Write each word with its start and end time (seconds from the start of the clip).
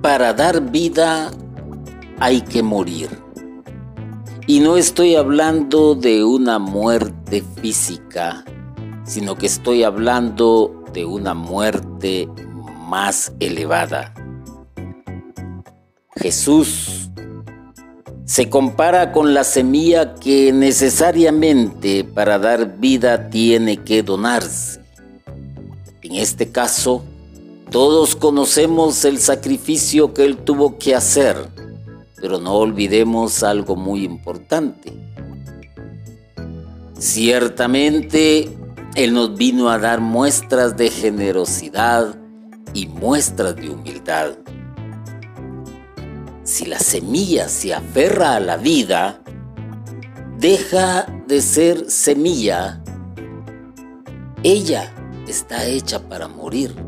para 0.00 0.32
dar 0.32 0.70
vida 0.70 1.30
hay 2.20 2.40
que 2.42 2.62
morir. 2.62 3.10
Y 4.46 4.60
no 4.60 4.76
estoy 4.76 5.14
hablando 5.14 5.94
de 5.94 6.24
una 6.24 6.58
muerte 6.58 7.44
física, 7.60 8.44
sino 9.04 9.36
que 9.36 9.46
estoy 9.46 9.82
hablando 9.82 10.84
de 10.92 11.04
una 11.04 11.34
muerte 11.34 12.28
más 12.88 13.32
elevada. 13.40 14.14
Jesús 16.16 17.10
se 18.24 18.48
compara 18.50 19.12
con 19.12 19.34
la 19.34 19.44
semilla 19.44 20.14
que 20.14 20.52
necesariamente 20.52 22.04
para 22.04 22.38
dar 22.38 22.78
vida 22.78 23.30
tiene 23.30 23.78
que 23.78 24.02
donarse. 24.02 24.80
En 26.02 26.14
este 26.14 26.50
caso, 26.50 27.04
todos 27.70 28.16
conocemos 28.16 29.04
el 29.04 29.18
sacrificio 29.18 30.14
que 30.14 30.24
Él 30.24 30.38
tuvo 30.38 30.78
que 30.78 30.94
hacer, 30.94 31.36
pero 32.16 32.38
no 32.38 32.54
olvidemos 32.54 33.42
algo 33.42 33.76
muy 33.76 34.04
importante. 34.04 34.92
Ciertamente, 36.98 38.56
Él 38.94 39.12
nos 39.12 39.36
vino 39.36 39.68
a 39.68 39.78
dar 39.78 40.00
muestras 40.00 40.78
de 40.78 40.88
generosidad 40.88 42.18
y 42.72 42.86
muestras 42.86 43.54
de 43.54 43.68
humildad. 43.68 44.30
Si 46.44 46.64
la 46.64 46.78
semilla 46.78 47.48
se 47.48 47.74
aferra 47.74 48.36
a 48.36 48.40
la 48.40 48.56
vida, 48.56 49.20
deja 50.38 51.06
de 51.26 51.42
ser 51.42 51.90
semilla. 51.90 52.82
Ella 54.42 54.94
está 55.26 55.66
hecha 55.66 56.08
para 56.08 56.28
morir 56.28 56.87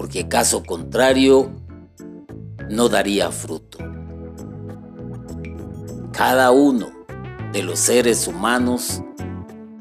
porque 0.00 0.28
caso 0.28 0.62
contrario 0.62 1.50
no 2.70 2.88
daría 2.88 3.30
fruto. 3.30 3.76
Cada 6.10 6.52
uno 6.52 6.86
de 7.52 7.62
los 7.62 7.80
seres 7.80 8.26
humanos 8.26 9.02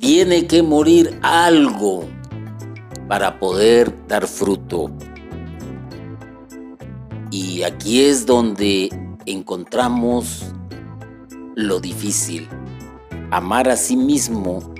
tiene 0.00 0.46
que 0.46 0.62
morir 0.62 1.18
algo 1.22 2.04
para 3.08 3.38
poder 3.38 4.06
dar 4.06 4.26
fruto. 4.26 4.90
Y 7.30 7.62
aquí 7.62 8.02
es 8.02 8.26
donde 8.26 8.90
encontramos 9.24 10.44
lo 11.54 11.80
difícil. 11.80 12.50
Amar 13.30 13.70
a 13.70 13.78
sí 13.78 13.96
mismo 13.96 14.74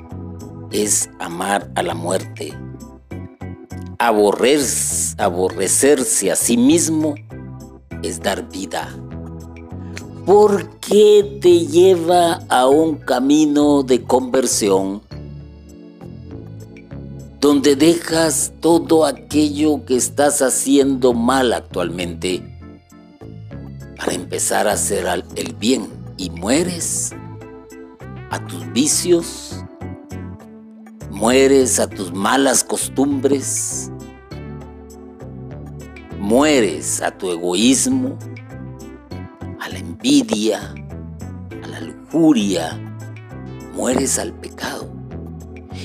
es 0.70 1.08
amar 1.18 1.70
a 1.74 1.82
la 1.82 1.94
muerte 1.94 2.52
aborrecerse 5.24 6.30
a 6.30 6.36
sí 6.36 6.56
mismo 6.56 7.14
es 8.02 8.20
dar 8.20 8.48
vida. 8.50 8.88
¿Por 10.26 10.78
qué 10.80 11.38
te 11.40 11.66
lleva 11.66 12.40
a 12.48 12.66
un 12.66 12.96
camino 12.96 13.82
de 13.82 14.02
conversión 14.02 15.02
donde 17.40 17.74
dejas 17.74 18.52
todo 18.60 19.04
aquello 19.04 19.84
que 19.84 19.96
estás 19.96 20.42
haciendo 20.42 21.12
mal 21.12 21.52
actualmente 21.52 22.40
para 23.96 24.12
empezar 24.12 24.68
a 24.68 24.72
hacer 24.72 25.06
el 25.34 25.52
bien 25.54 25.88
y 26.16 26.30
mueres 26.30 27.12
a 28.30 28.46
tus 28.46 28.72
vicios, 28.72 29.56
mueres 31.10 31.80
a 31.80 31.88
tus 31.88 32.12
malas 32.12 32.62
costumbres, 32.62 33.81
mueres 36.32 37.02
a 37.02 37.10
tu 37.10 37.30
egoísmo, 37.30 38.18
a 39.60 39.68
la 39.68 39.78
envidia, 39.78 40.74
a 41.62 41.66
la 41.66 41.80
lujuria, 41.82 42.80
mueres 43.74 44.18
al 44.18 44.32
pecado. 44.32 44.90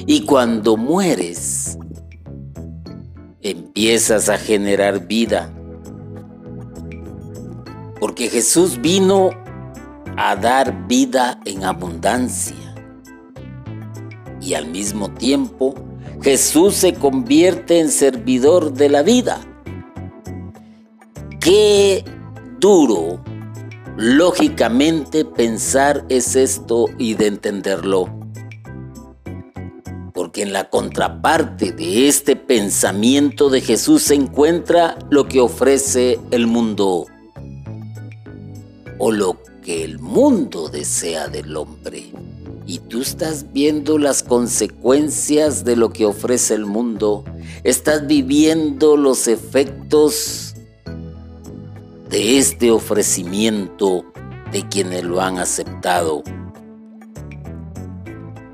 Y 0.05 0.21
cuando 0.21 0.77
mueres, 0.77 1.77
empiezas 3.41 4.29
a 4.29 4.37
generar 4.37 5.05
vida. 5.05 5.53
Porque 7.99 8.29
Jesús 8.29 8.79
vino 8.79 9.31
a 10.15 10.37
dar 10.37 10.87
vida 10.87 11.41
en 11.43 11.65
abundancia. 11.65 12.73
Y 14.39 14.53
al 14.53 14.67
mismo 14.67 15.11
tiempo, 15.11 15.75
Jesús 16.21 16.75
se 16.75 16.93
convierte 16.93 17.81
en 17.81 17.89
servidor 17.89 18.71
de 18.71 18.87
la 18.87 19.03
vida. 19.03 19.41
Qué 21.49 22.03
duro, 22.59 23.23
lógicamente, 23.95 25.23
pensar 25.23 26.03
es 26.09 26.35
esto 26.35 26.87
y 26.97 27.13
de 27.13 27.27
entenderlo. 27.27 28.09
Porque 30.13 30.41
en 30.41 30.51
la 30.51 30.69
contraparte 30.69 31.71
de 31.71 32.09
este 32.09 32.35
pensamiento 32.35 33.49
de 33.49 33.61
Jesús 33.61 34.03
se 34.03 34.15
encuentra 34.15 34.99
lo 35.09 35.29
que 35.29 35.39
ofrece 35.39 36.19
el 36.31 36.47
mundo 36.47 37.05
o 38.97 39.11
lo 39.13 39.41
que 39.63 39.85
el 39.85 39.99
mundo 39.99 40.67
desea 40.67 41.29
del 41.29 41.55
hombre. 41.55 42.11
Y 42.65 42.79
tú 42.79 42.99
estás 42.99 43.53
viendo 43.53 43.97
las 43.97 44.21
consecuencias 44.21 45.63
de 45.63 45.77
lo 45.77 45.93
que 45.93 46.03
ofrece 46.03 46.55
el 46.55 46.65
mundo. 46.65 47.23
Estás 47.63 48.05
viviendo 48.05 48.97
los 48.97 49.29
efectos 49.29 50.46
de 52.09 52.37
este 52.37 52.71
ofrecimiento 52.71 54.05
de 54.51 54.67
quienes 54.67 55.03
lo 55.03 55.21
han 55.21 55.39
aceptado. 55.39 56.23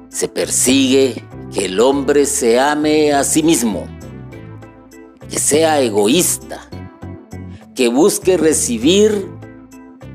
Se 0.10 0.28
persigue 0.28 1.24
que 1.54 1.66
el 1.66 1.80
hombre 1.80 2.26
se 2.26 2.60
ame 2.60 3.14
a 3.14 3.24
sí 3.24 3.44
mismo, 3.44 3.86
que 5.30 5.38
sea 5.38 5.82
egoísta, 5.82 6.62
que 7.76 7.88
busque 7.88 8.38
recibir 8.38 9.30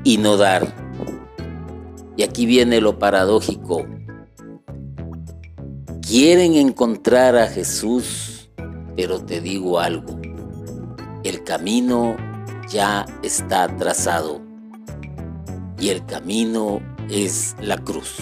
y 0.03 0.17
no 0.17 0.37
dar. 0.37 0.75
Y 2.17 2.23
aquí 2.23 2.45
viene 2.45 2.81
lo 2.81 2.99
paradójico. 2.99 3.85
Quieren 6.01 6.55
encontrar 6.55 7.37
a 7.37 7.47
Jesús, 7.47 8.49
pero 8.95 9.23
te 9.23 9.39
digo 9.39 9.79
algo, 9.79 10.19
el 11.23 11.43
camino 11.43 12.17
ya 12.69 13.05
está 13.23 13.67
trazado 13.77 14.41
y 15.79 15.89
el 15.89 16.05
camino 16.05 16.81
es 17.09 17.55
la 17.61 17.77
cruz. 17.77 18.17